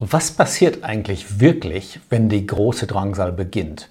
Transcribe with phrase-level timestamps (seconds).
[0.00, 3.88] Was passiert eigentlich wirklich, wenn die große Drangsal beginnt?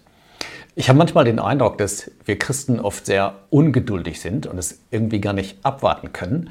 [0.74, 5.20] Ich habe manchmal den Eindruck, dass wir Christen oft sehr ungeduldig sind und es irgendwie
[5.20, 6.50] gar nicht abwarten können.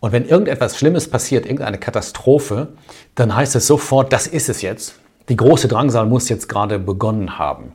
[0.00, 2.68] Und wenn irgendetwas Schlimmes passiert, irgendeine Katastrophe,
[3.14, 4.94] dann heißt es sofort, das ist es jetzt.
[5.28, 7.72] Die große Drangsal muss jetzt gerade begonnen haben.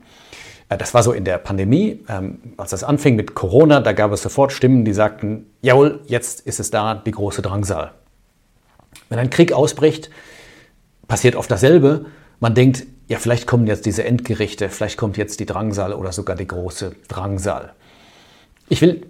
[0.68, 4.12] Äh, das war so in der Pandemie, ähm, als das anfing mit Corona, da gab
[4.14, 7.92] es sofort Stimmen, die sagten, jawohl, jetzt ist es da, die große Drangsal.
[9.10, 10.10] Wenn ein Krieg ausbricht,
[11.10, 12.06] passiert oft dasselbe.
[12.40, 16.38] Man denkt, ja, vielleicht kommen jetzt diese Endgerichte, vielleicht kommt jetzt die Drangsal oder sogar
[16.38, 17.74] die große Drangsal.
[18.70, 19.06] Ich will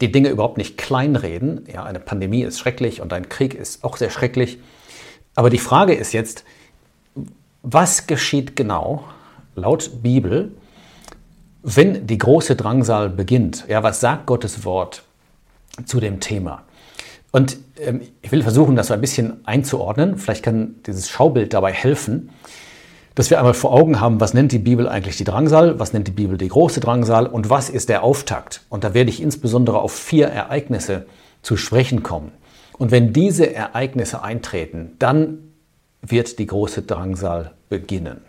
[0.00, 1.66] die Dinge überhaupt nicht kleinreden.
[1.70, 4.58] Ja, eine Pandemie ist schrecklich und ein Krieg ist auch sehr schrecklich.
[5.34, 6.44] Aber die Frage ist jetzt,
[7.62, 9.04] was geschieht genau
[9.54, 10.52] laut Bibel,
[11.62, 13.66] wenn die große Drangsal beginnt?
[13.68, 15.02] Ja, was sagt Gottes Wort
[15.84, 16.62] zu dem Thema?
[17.32, 20.18] Und ähm, ich will versuchen, das so ein bisschen einzuordnen.
[20.18, 22.30] Vielleicht kann dieses Schaubild dabei helfen,
[23.14, 26.08] dass wir einmal vor Augen haben, was nennt die Bibel eigentlich die Drangsal, was nennt
[26.08, 28.62] die Bibel die große Drangsal und was ist der Auftakt.
[28.68, 31.06] Und da werde ich insbesondere auf vier Ereignisse
[31.42, 32.32] zu sprechen kommen.
[32.78, 35.38] Und wenn diese Ereignisse eintreten, dann
[36.02, 38.22] wird die große Drangsal beginnen.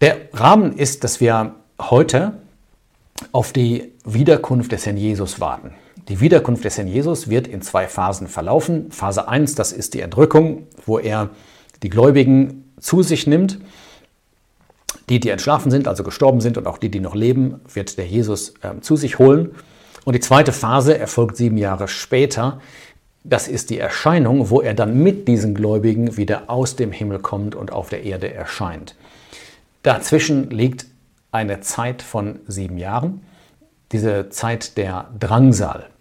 [0.00, 2.32] Der Rahmen ist, dass wir heute
[3.32, 5.74] auf die Wiederkunft des Herrn Jesus warten.
[6.08, 8.90] Die Wiederkunft des Herrn Jesus wird in zwei Phasen verlaufen.
[8.90, 11.30] Phase 1, das ist die Entrückung, wo er
[11.82, 13.60] die Gläubigen zu sich nimmt.
[15.08, 18.06] Die, die entschlafen sind, also gestorben sind und auch die, die noch leben, wird der
[18.06, 19.54] Jesus äh, zu sich holen.
[20.04, 22.60] Und die zweite Phase erfolgt sieben Jahre später.
[23.22, 27.54] Das ist die Erscheinung, wo er dann mit diesen Gläubigen wieder aus dem Himmel kommt
[27.54, 28.96] und auf der Erde erscheint.
[29.84, 30.86] Dazwischen liegt
[31.30, 33.22] eine Zeit von sieben Jahren,
[33.92, 35.91] diese Zeit der Drangsal.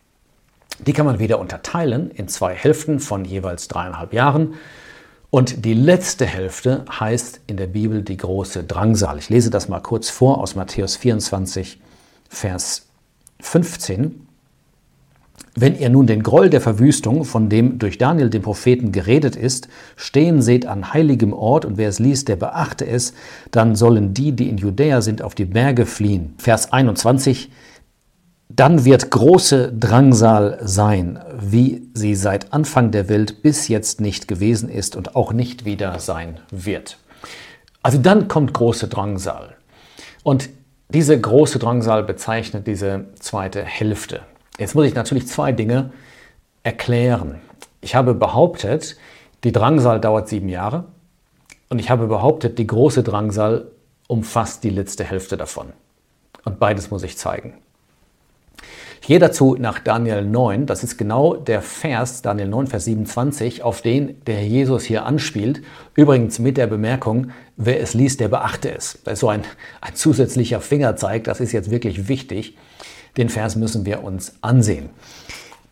[0.88, 4.56] Die kann man wieder unterteilen in zwei Hälften von jeweils dreieinhalb Jahren.
[5.30, 9.18] Und die letzte Hälfte heißt in der Bibel die große Drangsal.
[9.18, 11.80] Ich lese das mal kurz vor aus Matthäus 24,
[12.30, 12.88] Vers
[13.40, 14.28] 15.
[15.56, 19.68] Wenn ihr nun den Groll der Verwüstung, von dem durch Daniel dem Propheten geredet ist,
[19.98, 23.14] stehen seht an heiligem Ort und wer es liest, der beachte es,
[23.52, 26.34] dann sollen die, die in Judäa sind, auf die Berge fliehen.
[26.38, 27.52] Vers 21.
[28.56, 34.68] Dann wird große Drangsal sein, wie sie seit Anfang der Welt bis jetzt nicht gewesen
[34.68, 36.98] ist und auch nicht wieder sein wird.
[37.82, 39.56] Also dann kommt große Drangsal.
[40.24, 40.50] Und
[40.90, 44.22] diese große Drangsal bezeichnet diese zweite Hälfte.
[44.58, 45.92] Jetzt muss ich natürlich zwei Dinge
[46.64, 47.40] erklären.
[47.80, 48.98] Ich habe behauptet,
[49.46, 50.86] die Drangsal dauert sieben Jahre
[51.70, 53.72] und ich habe behauptet, die große Drangsal
[54.08, 55.68] umfasst die letzte Hälfte davon.
[56.44, 57.54] Und beides muss ich zeigen.
[59.02, 63.82] Gehe dazu nach Daniel 9, das ist genau der Vers, Daniel 9, Vers 27, auf
[63.82, 65.64] den der Jesus hier anspielt.
[65.96, 69.00] Übrigens mit der Bemerkung, wer es liest, der beachte es.
[69.04, 69.42] Das ist so ein,
[69.82, 72.56] ein zusätzlicher Fingerzeig, das ist jetzt wirklich wichtig.
[73.18, 74.92] Den Vers müssen wir uns ansehen.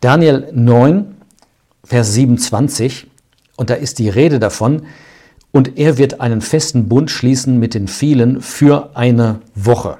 [0.00, 1.14] Daniel 9,
[1.84, 3.06] Vers 27,
[3.56, 4.82] und da ist die Rede davon,
[5.52, 9.98] und er wird einen festen Bund schließen mit den vielen für eine Woche.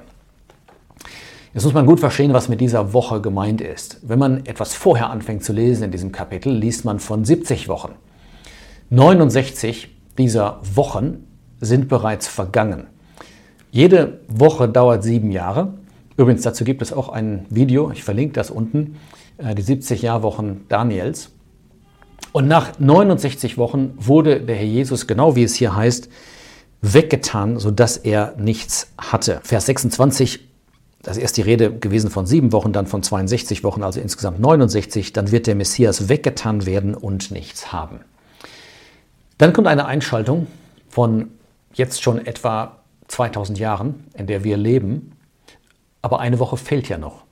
[1.53, 3.99] Jetzt muss man gut verstehen, was mit dieser Woche gemeint ist.
[4.03, 7.91] Wenn man etwas vorher anfängt zu lesen in diesem Kapitel, liest man von 70 Wochen.
[8.89, 11.27] 69 dieser Wochen
[11.59, 12.87] sind bereits vergangen.
[13.69, 15.73] Jede Woche dauert sieben Jahre.
[16.15, 18.97] Übrigens, dazu gibt es auch ein Video, ich verlinke das unten,
[19.37, 21.31] äh, die 70 Jahrwochen Daniels.
[22.31, 26.07] Und nach 69 Wochen wurde der Herr Jesus, genau wie es hier heißt,
[26.81, 29.41] weggetan, sodass er nichts hatte.
[29.43, 30.50] Vers 26
[31.03, 34.39] das ist erst die Rede gewesen von sieben Wochen, dann von 62 Wochen, also insgesamt
[34.39, 35.13] 69.
[35.13, 38.01] Dann wird der Messias weggetan werden und nichts haben.
[39.37, 40.47] Dann kommt eine Einschaltung
[40.89, 41.31] von
[41.73, 45.13] jetzt schon etwa 2000 Jahren, in der wir leben.
[46.03, 47.23] Aber eine Woche fehlt ja noch.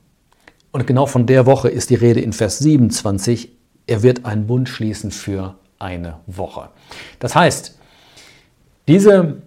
[0.72, 3.52] Und genau von der Woche ist die Rede in Vers 27.
[3.86, 6.70] Er wird einen Bund schließen für eine Woche.
[7.18, 7.78] Das heißt,
[8.88, 9.42] diese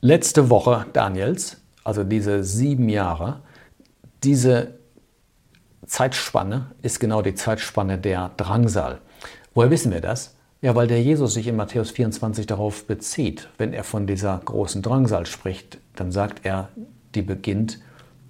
[0.00, 3.40] letzte Woche Daniels also diese sieben Jahre,
[4.22, 4.74] diese
[5.86, 9.00] Zeitspanne ist genau die Zeitspanne der Drangsal.
[9.54, 10.36] Woher wissen wir das?
[10.62, 13.48] Ja, weil der Jesus sich in Matthäus 24 darauf bezieht.
[13.56, 16.68] Wenn er von dieser großen Drangsal spricht, dann sagt er,
[17.14, 17.80] die beginnt,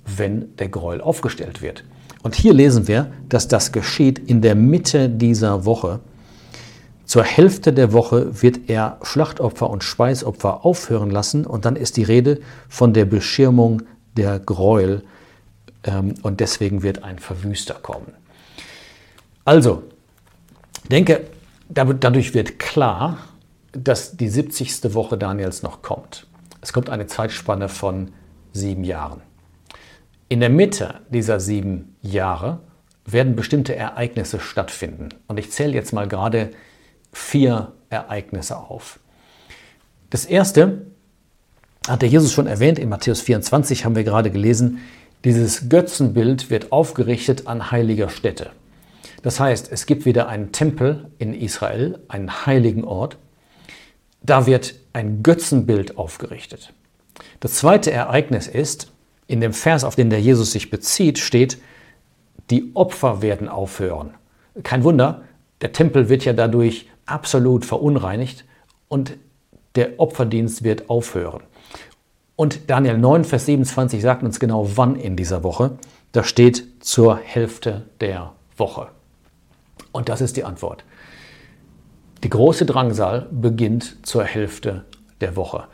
[0.06, 1.85] wenn der Gräuel aufgestellt wird.
[2.23, 6.00] Und hier lesen wir, dass das geschieht in der Mitte dieser Woche.
[7.11, 12.05] Zur Hälfte der Woche wird er Schlachtopfer und Speisopfer aufhören lassen und dann ist die
[12.05, 13.83] Rede von der Beschirmung
[14.17, 15.03] der Gräuel
[15.83, 18.12] ähm, und deswegen wird ein Verwüster kommen.
[19.45, 19.83] Also,
[20.89, 21.23] denke,
[21.69, 23.19] dadurch wird klar,
[23.73, 24.95] dass die 70.
[24.95, 26.29] Woche Daniels noch kommt.
[26.61, 28.12] Es kommt eine Zeitspanne von
[28.53, 29.21] sieben Jahren.
[30.29, 32.61] In der Mitte dieser sieben Jahre
[33.05, 35.09] werden bestimmte Ereignisse stattfinden.
[35.27, 36.53] Und ich zähle jetzt mal gerade
[37.12, 38.99] vier Ereignisse auf.
[40.11, 40.87] Das erste
[41.89, 44.79] hat der Jesus schon erwähnt, in Matthäus 24 haben wir gerade gelesen,
[45.25, 48.51] dieses Götzenbild wird aufgerichtet an heiliger Stätte.
[49.23, 53.19] Das heißt, es gibt wieder einen Tempel in Israel, einen heiligen Ort.
[54.23, 56.73] Da wird ein Götzenbild aufgerichtet.
[57.41, 58.93] Das zweite Ereignis ist,
[59.27, 61.59] in dem Vers, auf den der Jesus sich bezieht, steht,
[62.51, 64.15] die Opfer werden aufhören.
[64.62, 65.23] Kein Wunder,
[65.61, 68.45] der Tempel wird ja dadurch absolut verunreinigt
[68.89, 69.17] und
[69.75, 71.43] der Opferdienst wird aufhören.
[72.37, 75.79] Und Daniel 9, Vers 27 sagt uns genau, wann in dieser Woche.
[76.12, 78.89] Da steht zur Hälfte der Woche.
[79.93, 80.85] Und das ist die Antwort.
[82.23, 84.85] Die große Drangsal beginnt zur Hälfte
[85.21, 85.65] der Woche.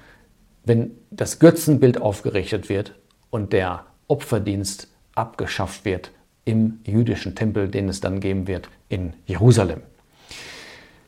[0.65, 2.94] Wenn das Götzenbild aufgerichtet wird
[3.31, 6.11] und der Opferdienst abgeschafft wird
[6.44, 9.83] im jüdischen Tempel, den es dann geben wird in Jerusalem.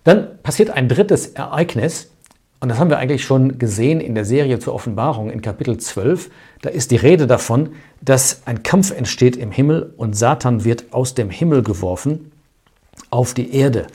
[0.04, 2.10] Dann passiert ein drittes Ereignis,
[2.60, 6.28] und das haben wir eigentlich schon gesehen in der Serie zur Offenbarung in Kapitel 12.
[6.62, 11.14] Da ist die Rede davon, dass ein Kampf entsteht im Himmel und Satan wird aus
[11.14, 12.32] dem Himmel geworfen
[13.10, 13.86] auf die Erde.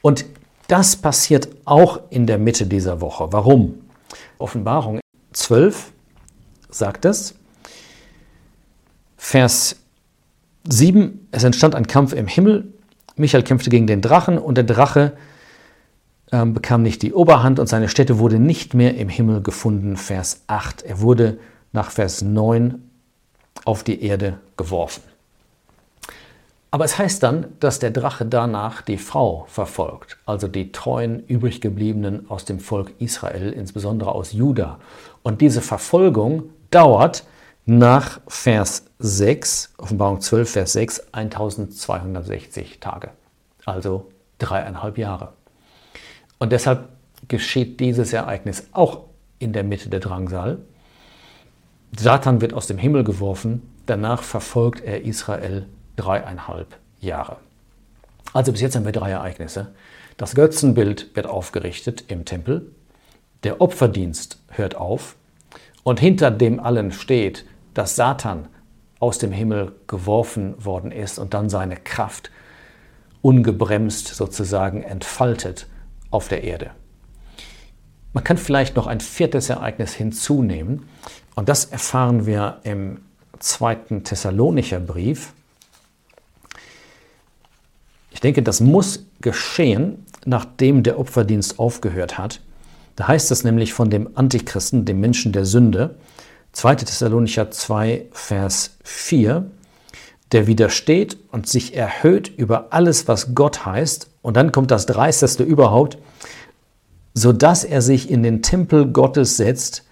[0.00, 0.24] Und
[0.68, 3.28] das passiert auch in der Mitte dieser Woche.
[3.30, 3.74] Warum?
[4.38, 5.00] Offenbarung
[5.32, 5.92] 12
[6.70, 7.34] sagt es,
[9.16, 9.76] Vers
[10.68, 12.72] 7, es entstand ein Kampf im Himmel.
[13.16, 15.16] Michael kämpfte gegen den Drachen und der Drache
[16.30, 19.96] äh, bekam nicht die Oberhand und seine Stätte wurde nicht mehr im Himmel gefunden.
[19.96, 20.82] Vers 8.
[20.82, 21.38] Er wurde
[21.72, 22.82] nach Vers 9
[23.64, 25.02] auf die Erde geworfen.
[26.70, 32.28] Aber es heißt dann, dass der Drache danach die Frau verfolgt, also die treuen übriggebliebenen
[32.28, 34.78] aus dem Volk Israel, insbesondere aus Juda.
[35.22, 37.24] Und diese Verfolgung dauert
[37.64, 43.10] nach Vers 6, Offenbarung 12, Vers 6, 1260 Tage,
[43.64, 45.32] also dreieinhalb Jahre.
[46.38, 46.88] Und deshalb
[47.26, 49.04] geschieht dieses Ereignis auch
[49.38, 50.58] in der Mitte der Drangsal.
[51.96, 57.38] Satan wird aus dem Himmel geworfen, danach verfolgt er Israel dreieinhalb Jahre.
[58.32, 59.72] Also bis jetzt haben wir drei Ereignisse.
[60.16, 62.70] Das Götzenbild wird aufgerichtet im Tempel,
[63.44, 65.16] der Opferdienst hört auf
[65.82, 68.48] und hinter dem allen steht, dass Satan
[69.00, 72.30] aus dem Himmel geworfen worden ist und dann seine Kraft
[73.22, 75.68] ungebremst sozusagen entfaltet
[76.10, 76.70] auf der Erde.
[78.12, 80.88] Man kann vielleicht noch ein viertes Ereignis hinzunehmen
[81.34, 83.00] und das erfahren wir im
[83.38, 85.32] zweiten Thessalonicher Brief.
[88.10, 92.40] Ich denke, das muss geschehen, nachdem der Opferdienst aufgehört hat.
[92.96, 95.94] Da heißt es nämlich von dem Antichristen, dem Menschen der Sünde,
[96.52, 96.74] 2.
[96.76, 99.48] Thessalonicher 2, Vers 4,
[100.32, 104.10] der widersteht und sich erhöht über alles, was Gott heißt.
[104.22, 105.98] Und dann kommt das Dreisteste überhaupt,
[107.14, 109.84] sodass er sich in den Tempel Gottes setzt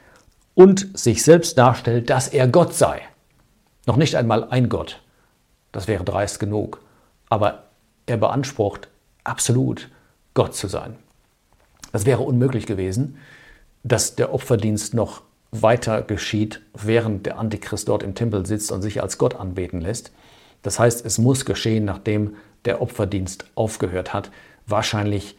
[0.54, 3.02] und sich selbst darstellt, dass er Gott sei.
[3.86, 5.02] Noch nicht einmal ein Gott.
[5.72, 6.80] Das wäre dreist genug.
[7.28, 7.64] Aber
[8.06, 8.88] er beansprucht
[9.24, 9.90] absolut
[10.34, 10.96] Gott zu sein.
[11.92, 13.18] Das wäre unmöglich gewesen,
[13.82, 15.22] dass der Opferdienst noch
[15.62, 20.12] weiter geschieht, während der Antichrist dort im Tempel sitzt und sich als Gott anbeten lässt.
[20.62, 24.30] Das heißt, es muss geschehen, nachdem der Opferdienst aufgehört hat,
[24.66, 25.36] wahrscheinlich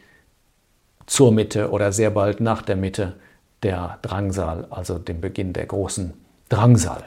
[1.06, 3.16] zur Mitte oder sehr bald nach der Mitte
[3.62, 6.14] der Drangsal, also dem Beginn der großen
[6.48, 7.04] Drangsal.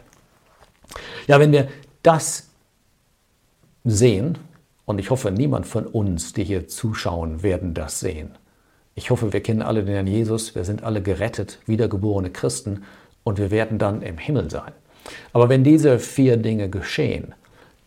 [1.28, 1.70] Ja, wenn wir
[2.04, 2.50] das
[3.84, 4.38] sehen,
[4.86, 8.32] und ich hoffe, niemand von uns, die hier zuschauen, werden das sehen.
[8.96, 12.84] Ich hoffe, wir kennen alle den Herrn Jesus, wir sind alle gerettet, wiedergeborene Christen
[13.24, 14.74] und wir werden dann im Himmel sein.
[15.34, 17.34] Aber wenn diese vier Dinge geschehen,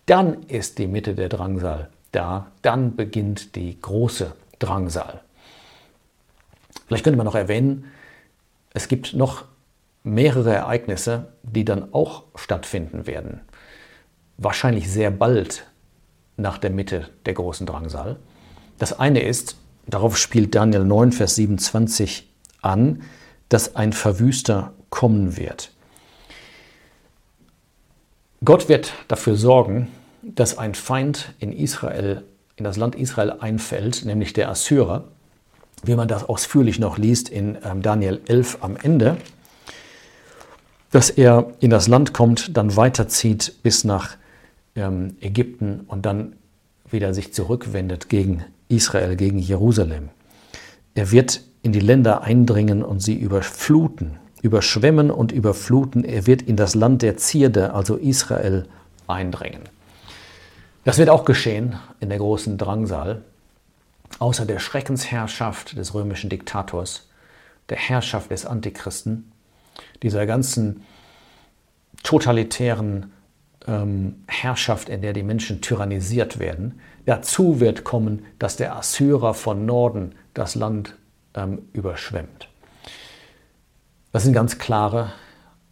[0.07, 5.21] dann ist die Mitte der Drangsal da, dann beginnt die große Drangsal.
[6.87, 7.87] Vielleicht könnte man noch erwähnen,
[8.73, 9.45] es gibt noch
[10.03, 13.41] mehrere Ereignisse, die dann auch stattfinden werden.
[14.37, 15.67] Wahrscheinlich sehr bald
[16.37, 18.17] nach der Mitte der großen Drangsal.
[18.79, 22.29] Das eine ist, darauf spielt Daniel 9, Vers 27
[22.63, 23.03] an,
[23.49, 25.71] dass ein Verwüster kommen wird.
[28.45, 29.89] Gott wird dafür sorgen,
[30.23, 32.25] dass ein Feind in Israel,
[32.57, 35.05] in das Land Israel einfällt, nämlich der Assyrer,
[35.83, 39.17] wie man das ausführlich noch liest in ähm, Daniel 11 am Ende,
[40.91, 44.17] dass er in das Land kommt, dann weiterzieht bis nach
[44.77, 46.37] ähm, Ägypten und dann
[46.91, 50.11] wieder sich zurückwendet gegen Israel, gegen Jerusalem.
[50.95, 56.05] Er wird in die Länder eindringen und sie überfluten, überschwemmen und überfluten.
[56.05, 58.67] Er wird in das Land der Zierde, also Israel,
[59.07, 59.63] eindringen.
[60.85, 63.23] Das wird auch geschehen in der großen Drangsal.
[64.19, 67.09] Außer der Schreckensherrschaft des römischen Diktators,
[67.71, 69.33] der Herrschaft des Antichristen,
[70.03, 70.85] dieser ganzen
[72.03, 73.14] totalitären
[73.67, 76.81] ähm, Herrschaft, in der die Menschen tyrannisiert werden.
[77.07, 80.97] Dazu wird kommen, dass der Assyrer von Norden das Land
[81.35, 82.49] ähm, überschwemmt.
[84.13, 85.13] Das sind ganz klare,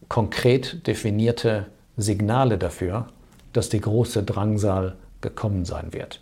[0.08, 3.08] konkret definierte Signale dafür,
[3.52, 6.20] dass die große Drangsal gekommen sein wird.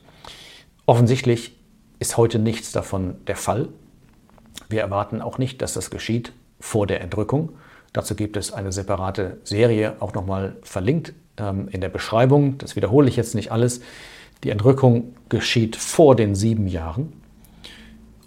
[0.86, 1.56] Offensichtlich
[1.98, 3.68] ist heute nichts davon der Fall.
[4.68, 7.50] Wir erwarten auch nicht, dass das geschieht vor der Entrückung.
[7.92, 12.58] Dazu gibt es eine separate Serie, auch nochmal verlinkt ähm, in der Beschreibung.
[12.58, 13.80] Das wiederhole ich jetzt nicht alles.
[14.44, 17.12] Die Entrückung geschieht vor den sieben Jahren.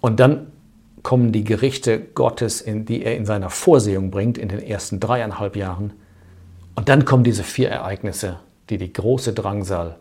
[0.00, 0.48] Und dann
[1.02, 5.56] kommen die Gerichte Gottes, in, die er in seiner Vorsehung bringt, in den ersten dreieinhalb
[5.56, 5.92] Jahren.
[6.74, 8.40] Und dann kommen diese vier Ereignisse,
[8.70, 9.98] die die große Drangsal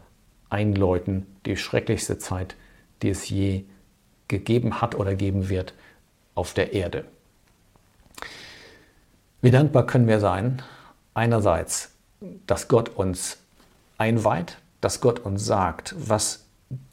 [0.49, 2.55] einläuten, die schrecklichste Zeit,
[3.01, 3.65] die es je
[4.27, 5.73] gegeben hat oder geben wird
[6.35, 7.05] auf der Erde.
[9.41, 10.61] Wie dankbar können wir sein,
[11.13, 11.92] einerseits,
[12.47, 13.37] dass Gott uns
[13.97, 16.45] einweiht, dass Gott uns sagt, was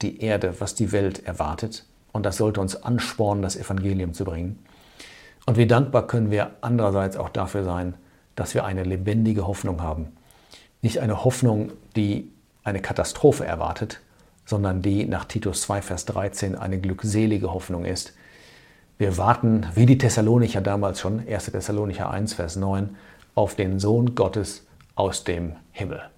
[0.02, 1.84] die Erde, was die Welt erwartet.
[2.12, 4.58] Und das sollte uns anspornen, das Evangelium zu bringen.
[5.46, 7.94] Und wie dankbar können wir andererseits auch dafür sein,
[8.36, 10.08] dass wir eine lebendige Hoffnung haben.
[10.82, 12.30] Nicht eine Hoffnung, die
[12.62, 14.00] eine Katastrophe erwartet,
[14.44, 18.14] sondern die nach Titus 2, Vers 13 eine glückselige Hoffnung ist.
[18.98, 21.46] Wir warten, wie die Thessalonicher damals schon, 1.
[21.46, 22.96] Thessalonicher 1, Vers 9,
[23.34, 26.10] auf den Sohn Gottes aus dem Himmel.